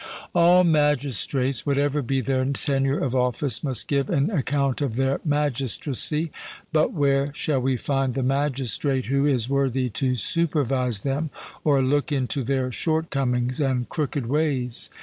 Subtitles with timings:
[0.33, 6.31] All magistrates, whatever be their tenure of office, must give an account of their magistracy.
[6.73, 11.29] But where shall we find the magistrate who is worthy to supervise them
[11.63, 14.89] or look into their short comings and crooked ways?